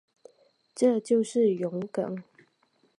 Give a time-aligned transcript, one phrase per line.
[0.73, 2.23] 这就是容庚。